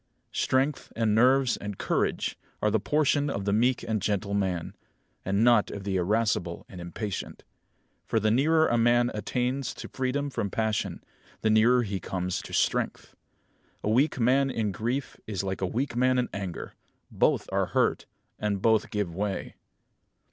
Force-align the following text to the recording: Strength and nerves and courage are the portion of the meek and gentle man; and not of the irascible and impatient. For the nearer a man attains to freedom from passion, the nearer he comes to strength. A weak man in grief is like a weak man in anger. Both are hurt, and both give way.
Strength 0.33 0.91
and 0.95 1.13
nerves 1.13 1.57
and 1.57 1.77
courage 1.77 2.35
are 2.59 2.71
the 2.71 2.79
portion 2.79 3.29
of 3.29 3.45
the 3.45 3.53
meek 3.53 3.83
and 3.83 4.01
gentle 4.01 4.33
man; 4.33 4.75
and 5.23 5.43
not 5.43 5.69
of 5.69 5.83
the 5.83 5.95
irascible 5.97 6.65
and 6.67 6.81
impatient. 6.81 7.43
For 8.07 8.19
the 8.19 8.31
nearer 8.31 8.65
a 8.67 8.79
man 8.79 9.11
attains 9.13 9.75
to 9.75 9.87
freedom 9.87 10.31
from 10.31 10.49
passion, 10.49 11.03
the 11.41 11.51
nearer 11.51 11.83
he 11.83 11.99
comes 11.99 12.41
to 12.41 12.51
strength. 12.51 13.15
A 13.83 13.91
weak 13.91 14.19
man 14.19 14.49
in 14.49 14.71
grief 14.71 15.17
is 15.27 15.43
like 15.43 15.61
a 15.61 15.67
weak 15.67 15.95
man 15.95 16.17
in 16.17 16.29
anger. 16.33 16.73
Both 17.11 17.47
are 17.51 17.67
hurt, 17.67 18.07
and 18.39 18.59
both 18.59 18.89
give 18.89 19.13
way. 19.13 19.53